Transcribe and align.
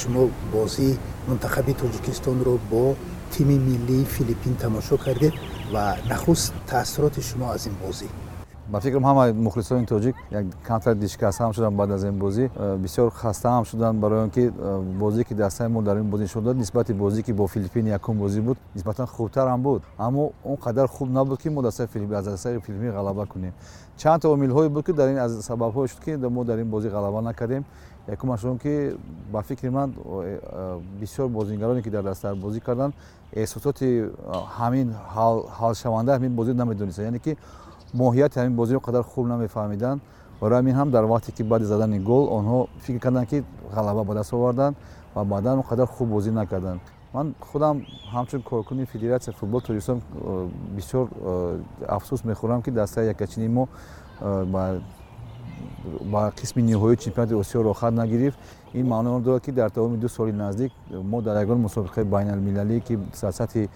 шумо 0.00 0.30
бозии 0.52 0.98
мунтахаби 1.28 1.74
тоҷикистонро 1.74 2.54
бо 2.70 2.96
тими 3.32 3.56
миллии 3.68 4.04
филиппин 4.04 4.54
тамошо 4.54 4.96
кардед 5.04 5.34
ва 5.72 5.96
нахуст 6.10 6.52
таъссуроти 6.66 7.22
шумо 7.28 7.46
аз 7.54 7.66
ин 7.66 7.74
бозӣ 7.82 8.08
ба 8.68 8.80
фикрам 8.80 9.02
ҳама 9.02 9.32
мухлисони 9.32 9.86
тоҷик 9.86 10.14
як 10.30 10.44
камтар 10.66 10.94
дишкастаам 10.94 11.52
шуданд 11.52 11.76
баъд 11.76 11.90
аз 11.90 12.04
ин 12.04 12.18
бозӣ. 12.18 12.50
Э, 12.56 12.76
бисёр 12.78 13.10
хастаам 13.10 13.64
шуданд 13.64 14.00
барои 14.00 14.22
он 14.24 14.30
ки 14.30 14.52
э, 14.56 14.80
бозие 14.98 15.24
ки 15.24 15.34
дастаи 15.34 15.68
мо 15.68 15.82
дар 15.82 15.96
ин 15.98 16.10
бозӣ 16.10 16.22
нишон 16.22 16.44
дод 16.44 16.56
нисбати 16.56 16.92
бозӣ 16.92 17.22
ки 17.22 17.32
бо 17.32 17.46
филиппин 17.46 17.86
якум 17.86 18.18
бозӣ 18.18 18.40
буд 18.40 18.58
нисбатан 18.74 19.06
хубтарам 19.06 19.62
буд. 19.62 19.82
Аммо 19.98 20.32
он 20.44 20.56
қадар 20.56 20.86
хуб 20.86 21.10
набуд 21.10 21.40
ки 21.40 21.48
мо 21.48 21.60
аз 21.66 21.74
дастаи 22.24 22.60
филиппин 22.60 22.92
ғалаба 22.92 23.26
кунем. 23.26 23.52
Чанд 23.96 24.22
та 24.22 24.28
омилҳое 24.28 24.68
буд 24.68 24.86
ки 24.86 24.92
дар 24.92 25.10
ин 25.10 25.18
аз 25.18 25.32
сабабҳое 25.32 25.88
шуд 25.88 26.00
ки 26.04 26.16
мо 26.16 26.44
дар 26.44 26.58
ин 26.58 26.70
бозӣ 26.70 26.88
ғалаба 26.88 27.20
накардем. 27.20 27.64
Якумаш 28.06 28.44
он 28.44 28.58
ки 28.58 28.96
ба 29.32 29.42
фикри 29.42 29.70
ман 29.70 29.94
э, 30.04 30.80
бисёр 31.00 31.28
бозигароне 31.28 31.82
ки 31.82 31.90
дар 31.90 32.02
дастар 32.02 32.34
бозӣ 32.34 32.60
карданд 32.60 32.94
эҳсосоти 33.32 34.10
ҳамин 34.58 34.94
ҳалшавандаи 35.58 36.16
ҳамин 36.16 36.34
бозӣ 36.34 36.52
намедонистанд. 36.54 37.04
Яъне 37.04 37.18
ки 37.18 37.36
моҳияти 37.94 38.38
ҳамин 38.38 38.54
бозиро 38.56 38.78
қадар 38.78 39.02
хуб 39.02 39.26
намефаҳмиданд 39.26 40.00
барои 40.40 40.58
ҳамин 40.60 40.74
ҳам 40.74 40.90
дар 40.90 41.04
вақте 41.04 41.30
ки 41.36 41.42
баъди 41.42 41.64
задани 41.64 41.98
гол 41.98 42.24
онҳо 42.38 42.66
фикр 42.84 43.00
карданд 43.04 43.28
ки 43.28 43.44
ғалаба 43.76 44.04
ба 44.04 44.14
даст 44.14 44.32
оварданд 44.32 44.76
ва 45.14 45.24
баъдан 45.24 45.58
он 45.58 45.64
қадар 45.64 45.86
хуб 45.86 46.08
бозӣ 46.08 46.30
накарданд. 46.30 46.80
Ман 47.14 47.34
худам 47.40 47.84
ҳамчун 48.12 48.42
коркуни 48.42 48.84
федератсияи 48.84 49.34
футбол 49.34 49.60
тоҷикистон 49.60 50.00
э, 50.00 50.48
бисёр 50.76 51.08
э, 51.10 51.60
афсӯс 51.88 52.24
мехӯрам 52.24 52.62
ки 52.62 52.70
дастаи 52.70 53.06
якачини 53.06 53.48
мо 53.48 53.68
э, 54.20 54.80
ба 56.12 56.32
қисми 56.36 56.62
ниҳоии 56.62 56.96
чемпионати 56.96 57.34
осиё 57.34 57.62
рохат 57.62 57.94
нагирифт. 57.94 58.38
Ин 58.72 58.86
маъно 58.88 59.16
он 59.16 59.22
дорад 59.22 59.42
ки 59.44 59.50
дар 59.50 59.70
тамоми 59.70 59.98
ду 59.98 60.08
соли 60.08 60.32
наздик 60.32 60.72
мо 60.90 61.20
дар 61.22 61.42
ягон 61.42 61.58
мусобиқаи 61.66 62.04
байналмилалӣ 62.04 62.80
ки 62.80 62.96
дар 63.22 63.32
сатҳи 63.32 63.68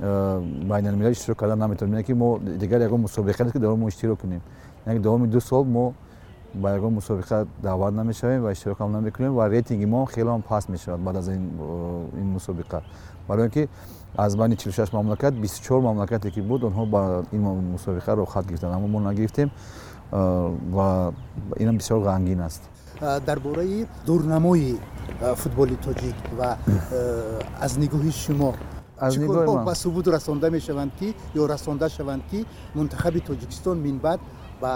байналмилал 0.00 1.12
иштирок 1.12 1.38
кардан 1.38 1.58
наметавонем 1.58 1.98
яке 1.98 2.14
мо 2.14 2.38
дигар 2.38 2.80
ягон 2.80 3.00
мусобиқа 3.02 3.44
нест 3.44 3.52
ки 3.52 3.58
дар 3.58 3.70
он 3.70 3.80
мо 3.80 3.88
иштирок 3.88 4.20
кунем. 4.20 4.40
Яке 4.86 4.98
давоми 4.98 5.26
ду 5.26 5.40
сол 5.40 5.64
мо 5.64 5.94
ба 6.54 6.74
ягон 6.74 6.94
мусобиқа 6.94 7.46
даъват 7.62 7.94
намешавем 7.94 8.42
ва 8.42 8.52
иштирокам 8.52 8.92
намекунем 8.92 9.34
ва 9.34 9.50
рейтинги 9.50 9.86
мо 9.86 10.06
хелеам 10.06 10.42
паст 10.42 10.68
мешавад 10.68 11.00
баъд 11.00 11.16
аз 11.16 11.28
ин 11.28 11.50
мусобиқа. 12.14 12.80
Барои 13.28 13.44
он 13.44 13.50
ки 13.50 13.68
аз 14.16 14.36
байни 14.36 14.56
чилушаш 14.56 14.92
мамлакат 14.92 15.34
бистучор 15.34 15.80
мамлакате 15.80 16.30
ки 16.30 16.40
буд 16.40 16.64
онҳо 16.64 16.86
ба 16.86 17.24
ин 17.32 17.42
мусобиқа 17.42 18.16
рохат 18.16 18.46
гирифтанд. 18.46 18.74
Аммо 18.74 18.88
мо 18.88 19.00
нагирифтем 19.00 19.50
ва 20.12 21.12
инам 21.58 21.76
бисёр 21.76 22.02
ғамгин 22.02 22.40
аст. 22.46 22.62
Дар 23.00 23.38
бораи 23.40 23.86
дурнамои 24.06 24.78
футболи 25.36 25.76
тоҷик 25.76 26.16
ва 26.38 26.56
аз 27.60 27.76
нигоҳи 27.76 28.12
шумо 28.12 28.54
аз 29.00 29.16
нигоҳи 29.16 29.64
ба 29.64 29.74
субут 29.74 30.06
расонда 30.16 30.50
мешаванд 30.50 30.92
ки 30.98 31.08
ё 31.34 31.46
расонда 31.46 31.88
шаванд 31.88 32.22
ки 32.30 32.44
мунтахаби 32.74 33.20
тоҷикистон 33.20 33.76
минбаъд 33.86 34.20
ба 34.62 34.72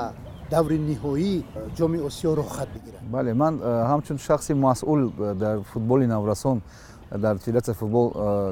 даври 0.51 0.79
ниҳоӣ 0.91 1.33
ҷоми 1.77 1.99
осиё 2.09 2.31
рохат 2.41 2.69
бигирад. 2.75 3.03
Бале 3.11 3.33
ман 3.35 3.55
ҳамчун 3.91 4.19
шахси 4.19 4.53
масъул 4.55 5.01
дар 5.35 5.57
футболи 5.73 6.07
наврасон 6.07 6.63
дар 7.25 7.39
федератсияи 7.39 7.77
футбол 7.77 8.07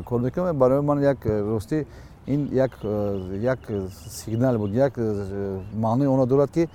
кор 0.08 0.20
мекунам 0.20 0.56
барои 0.56 0.80
ман 0.80 0.98
як 1.02 1.18
ростӣ 1.26 1.86
ин 2.26 2.48
як 2.52 2.72
як 3.52 3.58
сигнал 4.10 4.58
буд 4.58 4.74
як 4.74 4.96
маънои 5.74 6.06
оно 6.06 6.26
дорад 6.26 6.50
ки 6.50 6.68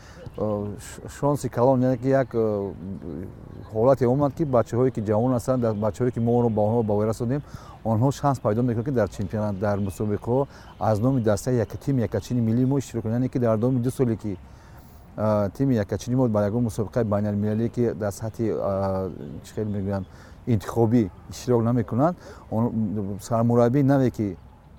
шонси 1.20 1.50
калон 1.50 1.98
ки 1.98 2.08
як 2.08 2.30
ҳолате 3.74 4.06
омад 4.08 4.34
ки 4.38 4.44
бачаҳое 4.44 4.92
ки 4.92 5.02
ҷавон 5.02 5.32
ҳастанд 5.38 5.62
бачаҳое 5.86 6.12
ки 6.12 6.20
мо 6.20 6.32
онро 6.40 6.50
ба 6.50 6.62
онҳо 6.62 6.84
ба 6.84 6.94
вой 6.94 7.06
расонем 7.08 7.42
онҳо 7.86 8.12
шанс 8.12 8.40
пайдо 8.40 8.62
мекунанд 8.64 8.86
ки 8.86 8.92
дар 8.92 9.10
чемпионат 9.10 9.60
дар 9.60 9.78
мусобиқаҳо 9.80 10.48
аз 10.80 11.00
номи 11.00 11.22
дастаи 11.22 11.66
тими 11.86 12.02
якачини 12.02 12.42
миллии 12.42 12.66
мо 12.66 12.78
иштирок 12.78 13.04
кунанд. 13.04 13.16
Яъне 13.20 13.30
ки 13.30 13.40
дар 13.40 13.58
давоми 13.58 13.80
ду 13.80 13.92
соле 13.92 14.16
ки 14.16 14.38
тими 15.58 15.76
якачини 15.76 16.16
мо 16.16 16.28
ба 16.28 16.46
ягон 16.46 16.64
мусобиқаи 16.64 17.04
байналмилалие 17.04 17.70
ки 17.70 17.94
дар 17.94 18.12
сатҳи 18.12 18.48
чӣ 19.46 19.54
хел 19.56 19.68
мегӯянд 19.68 20.06
интихобӣ 20.48 21.10
иштирок 21.30 21.64
намекунанд 21.64 22.16
сармураббии 23.22 23.84
наве 23.84 24.12
ки 24.12 24.38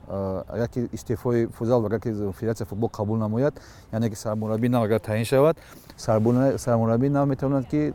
агар 0.09 0.69
ки 0.69 0.89
истеъфои 0.93 1.47
фузал 1.47 1.87
агар 1.87 2.01
ки 2.01 2.13
федератсияи 2.33 2.69
футбол 2.69 2.89
қабул 2.89 3.17
намояд 3.19 3.61
яъне 3.93 4.11
ки 4.11 4.17
сармураббии 4.17 4.69
нав 4.69 4.85
агар 4.85 5.01
таъин 5.01 5.25
шавад. 5.25 5.57
Сармураббии 5.97 7.09
нав 7.09 7.29
метавонад 7.29 7.67
ки 7.69 7.93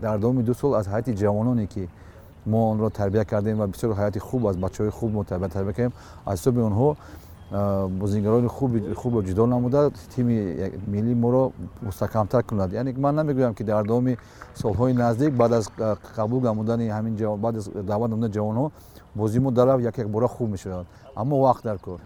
дар 0.00 0.18
давоми 0.18 0.42
ду 0.42 0.54
сол 0.54 0.74
аз 0.74 0.86
ҳайати 0.86 1.14
ҷавононе 1.14 1.66
ки 1.66 1.88
мо 2.46 2.70
онро 2.70 2.90
тарбия 2.90 3.24
кардем 3.24 3.58
ва 3.58 3.66
бисёр 3.66 3.94
ҳаёти 3.94 4.18
хуб 4.18 4.46
аз 4.46 4.56
бачаҳои 4.56 4.90
хуб 4.90 5.12
мо 5.12 5.24
тарбия 5.24 5.50
кардем 5.50 5.92
аз 6.26 6.40
ҳисоби 6.40 6.60
онҳо 6.60 6.96
бозигарони 7.50 8.48
хубро 8.48 9.22
ҷудо 9.22 9.46
намуда 9.46 9.90
тими 10.14 10.70
миллии 10.86 11.14
моро 11.14 11.52
мустаҳкамтар 11.82 12.42
кунад. 12.44 12.72
Яъне 12.72 12.94
ман 12.98 13.14
намегӯям 13.14 13.54
ки 13.54 13.64
дар 13.64 13.84
давоми 13.84 14.16
солҳои 14.54 14.92
наздик 14.92 15.34
баъд 15.34 15.52
аз 15.52 15.68
қабул 16.16 16.42
намудани 16.42 16.88
ҳамин 16.88 17.36
баъд 17.36 17.56
аз 17.56 17.70
даъват 17.74 18.10
намудани 18.10 18.32
ҷавонҳо 18.32 18.70
бозии 19.14 19.40
мо 19.40 19.50
дар 19.50 19.78
як 19.80 19.98
якбора 19.98 20.28
хуб 20.28 20.50
мешавад. 20.50 20.86
Аммо 21.16 21.36
вақт 21.36 21.62
дар 21.64 21.78
кор 21.78 22.00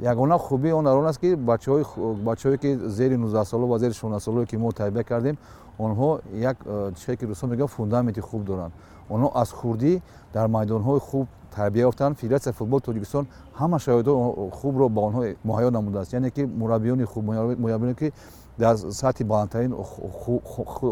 ягона 0.00 0.38
хубии 0.38 0.70
он 0.70 0.84
дар 0.84 0.96
он 0.96 1.06
аст 1.06 1.20
ки 1.20 1.34
бачаҳое 1.34 2.58
ки 2.58 2.78
зери 2.88 3.16
нуздаҳсоло 3.16 3.66
ва 3.66 3.78
зери 3.78 3.92
шонздаҳсолое 3.92 4.46
ки 4.46 4.56
мо 4.56 4.72
тарбия 4.72 5.04
кардем 5.04 5.36
онҳо 5.78 6.20
як 6.34 6.56
чизе 6.96 7.16
ки 7.16 7.24
рӯсо 7.24 7.46
мегӯянд 7.46 7.70
фундаменти 7.70 8.20
хуб 8.20 8.44
доранд. 8.44 8.72
Онҳо 9.10 9.30
аз 9.34 9.50
хурдӣ 9.50 10.00
дар 10.34 10.48
майдонҳои 10.48 11.00
хуб 11.00 11.26
тарбия 11.54 11.86
ёфтанд. 11.86 12.16
Федератсияи 12.16 12.54
футболи 12.54 12.82
тоҷикистон 12.82 13.26
ҳама 13.58 13.78
шароитҳои 13.78 14.50
хубро 14.50 14.88
ба 14.88 15.00
онҳо 15.08 15.20
муҳайё 15.44 15.70
намудааст. 15.70 16.12
Яъне 16.12 16.30
ки 16.30 16.42
мураббиёни 16.60 17.04
хуб 17.04 17.24
мураббиёне 17.24 17.94
ки 17.94 18.12
дар 18.58 18.76
сатҳи 18.76 19.24
баландтарин 19.24 19.72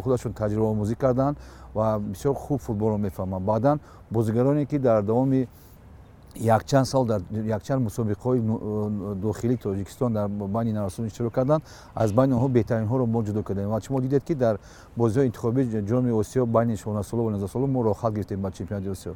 худашон 0.02 0.32
таҷрибаомӯзӣ 0.32 0.94
карданд 0.94 1.36
ва 1.74 1.98
бисёр 1.98 2.34
хуб 2.34 2.60
футболро 2.60 2.96
мефаҳманд. 2.96 3.44
Баъдан 3.44 3.80
бозигароне 4.10 4.66
ки 4.66 4.78
дар 4.78 5.02
давоми 5.02 5.48
якчанд 6.38 6.86
сол 6.86 7.04
дар 7.04 7.20
якчанд 7.30 7.82
мусобиқаҳои 7.88 8.40
дохилии 9.20 9.56
тоҷикистон 9.56 10.12
дар 10.12 10.28
байни 10.28 10.72
наврасон 10.72 11.06
иштирок 11.06 11.32
карданд. 11.32 11.62
аз 11.94 12.12
байни 12.12 12.32
онҳо 12.34 12.48
беҳтаринҳоро 12.48 13.06
мо 13.06 13.22
ҷудо 13.22 13.42
кардем 13.42 13.70
ва 13.70 13.80
шумо 13.80 14.00
дидед 14.00 14.24
ки 14.24 14.34
дар 14.34 14.58
бозиҳои 14.96 15.26
интихобии 15.26 15.64
ҷоми 15.90 16.10
осиё 16.12 16.46
байни 16.46 16.76
шонздаҳсоло 16.76 17.24
ва 17.24 17.30
нуздаҳсоло 17.30 17.66
мо 17.66 17.82
рохат 17.84 18.14
гирифтем 18.14 18.40
ба 18.40 18.50
чемпионати 18.50 18.88
осиё. 18.88 19.14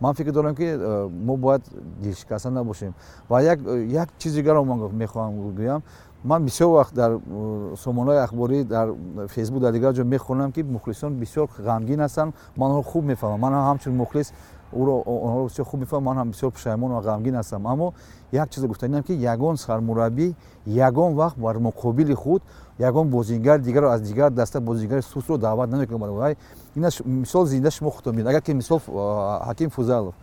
ман 0.00 0.14
фикр 0.14 0.32
дорам 0.32 0.54
ки 0.54 0.62
э, 0.62 1.08
мо 1.08 1.36
бояд 1.36 1.62
дилшикаста 2.02 2.50
набошем. 2.50 2.94
ва 3.28 3.42
як 3.42 4.08
чизи 4.18 4.42
дигарро 4.42 4.64
ман 4.64 4.78
мехоҳам 4.92 5.54
гӯям. 5.54 5.82
ман 6.24 6.44
бисёр 6.44 6.68
вақт 6.68 6.94
дар 6.94 7.12
э, 7.12 7.74
сомонаҳои 7.76 8.18
ахборӣ 8.18 8.64
дар 8.64 8.94
фейсбук 9.28 9.60
дар 9.62 9.72
дигар 9.72 9.94
ҷо 9.94 10.04
мехонам 10.04 10.52
ки 10.52 10.62
мухлисон 10.62 11.14
бисёр 11.14 11.48
ғамгин 11.58 12.00
ҳастанд. 12.00 12.32
ман 12.56 12.70
онро 12.70 12.82
хуб 12.82 13.04
мефаҳмам. 13.04 13.40
ман 13.40 13.52
ҳамчун 13.52 13.94
мухлис 13.94 14.32
ӯро 14.72 15.02
онҳоро 15.06 15.48
бисёр 15.48 15.64
хуб 15.64 15.80
мефаҳмам 15.80 16.04
ман 16.04 16.16
ҳам 16.16 16.30
бисёр 16.30 16.50
пушаймон 16.50 16.92
ва 16.92 17.00
ғамгин 17.00 17.34
ҳастам 17.34 17.66
аммо 17.66 17.94
як 18.32 18.50
чизро 18.50 18.68
гуфтанидам 18.68 19.02
ки 19.02 19.12
ягон 19.12 19.56
сармураббӣ 19.56 20.34
ягон 20.66 21.14
вақт 21.14 21.38
бар 21.38 21.56
муқобили 21.58 22.14
худ 22.14 22.42
ягон 22.78 23.08
бозигари 23.08 23.62
дигарро 23.62 23.88
аз 23.88 24.00
дигар 24.02 24.30
даста 24.30 24.60
бозигари 24.60 25.02
сустро 25.02 25.38
даъват 25.38 25.70
намекунад 25.70 26.36
ина 26.76 26.90
мисол 27.04 27.46
зинда 27.46 27.70
шумо 27.70 27.90
худтон 27.90 28.14
бинед 28.16 28.28
агар 28.28 28.42
ки 28.42 28.52
мисол 28.52 28.78
ҳаким 28.78 29.70
фузалов 29.70 30.14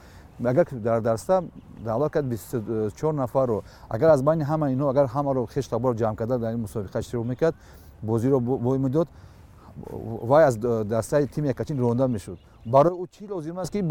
агар 0.44 0.67
дар 0.72 1.01
даста 1.01 1.44
даъват 1.84 2.11
кард 2.11 2.25
бистчор 2.25 3.13
нафарро 3.13 3.63
агар 3.89 4.09
аз 4.09 4.22
байни 4.22 4.44
ҳама 4.44 4.72
инҳо 4.72 4.89
агар 4.89 5.05
ҳамаро 5.07 5.47
хеш 5.47 5.67
таборро 5.67 5.95
ҷамъ 5.95 6.16
карда 6.16 6.38
дар 6.38 6.53
ин 6.53 6.61
мусобиқа 6.61 7.00
иштирок 7.00 7.25
мекард 7.25 7.55
бозиро 8.01 8.39
бой 8.39 8.78
медод 8.78 9.07
вай 10.22 10.45
аз 10.45 10.57
дастаи 10.57 11.28
тими 11.28 11.47
якачин 11.47 11.79
ронда 11.79 12.07
мешуд 12.07 12.39
барои 12.65 12.93
ӯ 13.03 13.07
чӣ 13.11 13.27
лозим 13.29 13.59
аст 13.59 13.71
ки 13.71 13.81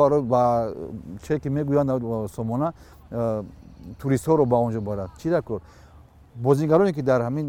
чие 1.23 1.39
ки 1.41 1.49
мегӯянд 1.49 2.29
сомона 2.29 2.73
туристҳоро 3.99 4.45
ба 4.47 4.57
он 4.57 4.73
ҷо 4.73 4.81
барад? 4.81 5.11
Чӣ 5.19 5.31
дар 5.31 5.43
кор? 5.43 5.61
Бозигароне 6.35 6.93
ки 6.93 7.03
дар 7.03 7.21
ҳамин 7.21 7.47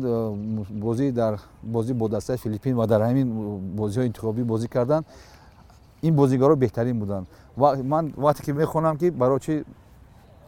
бозӣ 0.81 1.11
дар 1.11 1.39
бозӣ 1.63 1.93
бо 1.93 2.07
дастаи 2.09 2.37
филиппин 2.37 2.75
ва 2.75 2.87
дар 2.87 3.01
ҳамин 3.01 3.27
бозиҳои 3.75 4.07
интихобӣ 4.07 4.43
бозӣ 4.43 4.67
карданд 4.67 5.05
ин 6.01 6.15
бозигаро 6.15 6.55
беҳтарин 6.55 6.99
буданд. 6.99 7.27
Ман 7.57 8.13
вақте 8.17 8.41
ки 8.43 8.51
мехонам 8.51 8.97
ки 8.97 9.09
барои 9.09 9.39
чи 9.39 9.65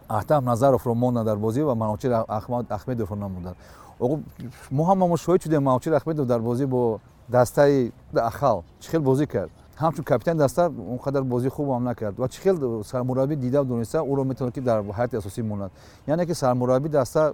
аҳтам 0.10 0.46
назаровро 0.46 0.94
монда 0.94 1.24
дар 1.24 1.38
бозӣ 1.38 1.64
ва 1.64 1.76
маночир 1.76 2.12
ахмедовро 2.70 3.16
намуданд. 3.16 3.56
Мо 4.72 4.84
ҳама 4.84 5.08
мо 5.08 5.18
шоҳид 5.18 5.44
шудем 5.44 5.64
маночир 5.64 5.94
ахмедов 5.94 6.28
дар 6.28 6.42
бозӣ 6.42 6.66
бо 6.68 7.00
дастаи 7.30 7.92
ахал 8.16 8.64
чӣ 8.82 8.90
хел 8.92 9.02
бозӣ 9.02 9.26
кард 9.26 9.52
ҳамчун 9.80 10.04
капитани 10.04 10.40
даста 10.40 10.68
он 10.68 10.98
қадар 10.98 11.24
бозии 11.24 11.50
хубам 11.50 11.84
накард. 11.84 12.18
Ва 12.18 12.28
чӣ 12.28 12.42
хел 12.42 12.84
сармураббӣ 12.84 13.36
дида 13.36 13.64
дониста 13.64 14.00
ӯро 14.00 14.24
метавонад 14.24 14.54
ки 14.54 14.62
дар 14.62 14.84
ҳайати 14.84 15.18
асосӣ 15.18 15.42
монад. 15.42 15.72
Яъне 16.08 16.26
ки 16.26 16.34
сармураббӣ 16.34 16.90
даста 16.90 17.34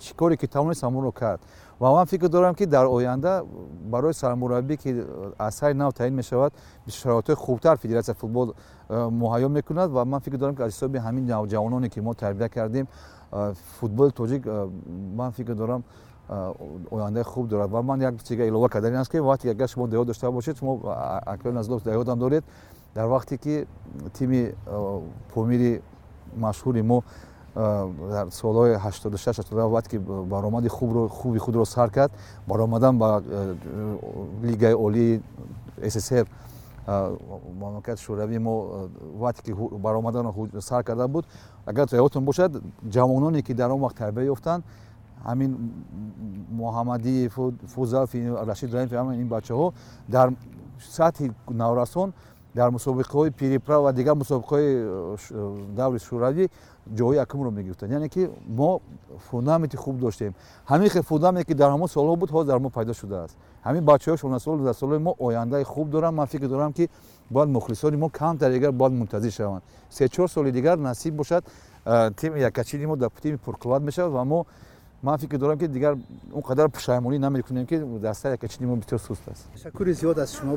чӣ 0.00 0.14
коре 0.14 0.36
ки 0.36 0.46
тавонист 0.46 0.82
ҳамонро 0.82 1.12
кард. 1.12 1.40
Ва 1.80 1.92
ман 1.92 2.06
фикр 2.06 2.28
дорам 2.28 2.54
ки 2.54 2.66
дар 2.66 2.86
оянда 2.86 3.44
барои 3.84 4.12
сармураббӣ 4.12 4.76
ки 4.76 5.04
аз 5.38 5.54
сари 5.54 5.74
нав 5.74 5.94
таъин 5.94 6.14
мешавад 6.14 6.52
шароитҳои 6.88 7.34
хубтар 7.34 7.76
федератсияи 7.76 8.16
футбол 8.16 8.54
муҳайё 8.90 9.48
мекунад. 9.48 9.90
Ва 9.90 10.04
ман 10.04 10.20
фикр 10.20 10.36
дорам 10.36 10.56
ки 10.56 10.62
аз 10.62 10.72
ҳисоби 10.72 10.98
ҳамин 10.98 11.26
ҷавононе 11.26 11.88
ки 11.88 12.00
мо 12.00 12.14
тарбия 12.14 12.48
кардем 12.48 12.86
футболи 13.80 14.10
тоҷик 14.10 14.42
ман 15.14 15.32
фикр 15.32 15.54
дорам 15.54 15.84
ояндаи 16.28 17.22
хуб 17.22 17.48
дорад. 17.48 17.70
Ва 17.70 17.82
ман 17.82 18.00
як 18.00 18.22
чига 18.22 18.46
илова 18.46 18.68
кардан 18.68 18.92
ин 18.92 19.00
аст 19.00 19.10
ки 19.10 19.16
вақте 19.16 19.50
агар 19.50 19.68
шумо 19.68 19.88
деҳот 19.88 20.06
дошта 20.06 20.30
бошед 20.30 20.58
шумо 20.58 20.80
акбари 21.26 21.54
назлов 21.54 21.82
деҳотам 21.82 22.18
доред. 22.18 22.44
Дар 22.94 23.08
вақте 23.08 23.38
ки 23.38 23.66
тими 24.18 24.54
помири 25.34 25.82
машҳури 26.36 26.82
мо 26.82 27.02
дар 27.54 28.30
солҳои 28.30 28.76
86 28.76 29.52
вақте 29.52 29.88
ки 29.90 29.98
баромади 29.98 30.68
хуби 30.68 31.38
худро 31.38 31.64
сар 31.64 31.90
кард 31.90 32.12
баромадан 32.46 32.98
ба 32.98 33.22
лигаи 34.42 34.74
олии 34.74 35.22
ссср 35.88 36.26
мамлакати 36.86 38.00
шӯравии 38.00 38.38
мо 38.38 38.88
вақте 39.18 39.42
ки 39.42 39.52
баромадан 39.78 40.32
сар 40.60 40.84
карда 40.84 41.08
буд 41.08 41.26
агар 41.66 41.88
яодтон 41.92 42.24
бошад 42.24 42.62
ҷавононе 42.84 43.42
ки 43.42 43.52
дар 43.52 43.70
он 43.70 43.80
вақт 43.80 43.98
тарбия 43.98 44.24
ёфтанд 44.24 44.64
ҳамин 45.28 45.50
муҳаммадӣ 46.60 47.28
фузал 47.74 48.06
рашид 48.50 48.70
раимф 48.74 48.92
ин 48.92 49.28
бачаҳо 49.28 49.72
дар 50.08 50.28
сатҳи 50.96 51.26
наврасон 51.50 52.12
дар 52.54 52.70
мусобиқаҳои 52.70 53.30
пирипра 53.30 53.82
ва 53.82 53.92
дигар 53.92 54.14
мусобиқаҳои 54.14 54.70
даври 55.76 55.98
шӯравӣ 55.98 56.48
ҷои 56.98 57.16
якумро 57.24 57.50
мегирифтанд 57.50 57.92
яъне 57.92 58.08
ки 58.08 58.30
мо 58.48 58.80
фундаменти 59.30 59.76
хуб 59.76 59.98
доштем 59.98 60.34
ҳамин 60.68 60.88
хел 60.88 61.02
фундаменте 61.02 61.46
ки 61.48 61.54
дар 61.54 61.70
ҳамон 61.70 61.88
солҳо 61.88 62.16
буд 62.16 62.30
ҳозир 62.30 62.46
дар 62.46 62.58
мо 62.58 62.70
пайдо 62.70 62.92
шудааст 62.94 63.36
ҳамин 63.66 63.84
бачаҳои 63.84 64.18
шонасол 64.18 64.58
дар 64.58 64.74
солҳои 64.74 64.98
мо 64.98 65.14
ояндаи 65.18 65.64
хуб 65.64 65.90
доранд 65.90 66.16
ман 66.16 66.26
фикр 66.26 66.48
дорам 66.48 66.72
ки 66.72 66.88
бояд 67.30 67.48
мухлисони 67.48 67.96
мо 67.96 68.08
камтар 68.08 68.50
дигар 68.52 68.72
бояд 68.72 68.92
мунтазир 68.92 69.32
шаванд 69.32 69.62
се 69.90 70.08
чор 70.08 70.28
соли 70.28 70.52
дигар 70.52 70.78
насиб 70.78 71.14
бошад 71.14 71.44
тими 72.16 72.40
якачини 72.40 72.86
мо 72.86 72.96
дар 72.96 73.10
тими 73.22 73.36
пурқувват 73.36 73.82
мешавад 73.82 74.12
ва 74.12 74.24
мо 74.24 74.46
ман 75.04 75.18
фикр 75.18 75.38
дорам 75.38 75.58
ки 75.58 75.66
дигар 75.68 75.98
он 76.32 76.42
қадар 76.42 76.68
пушаймонӣ 76.68 77.18
намекунем 77.18 77.66
ки 77.66 77.76
дастаи 78.00 78.32
якачини 78.32 78.66
мо 78.66 78.76
бисёр 78.76 78.98
суст 78.98 79.28
аст. 79.28 79.44
Ташаккури 79.52 79.92
зиёд 79.92 80.18
аз 80.18 80.32
шумо 80.36 80.52